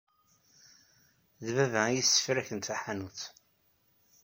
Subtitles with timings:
[1.43, 3.19] D baba ay yessefraken taḥanut.